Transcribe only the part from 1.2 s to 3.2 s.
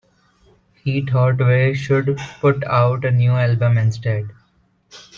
we should put out a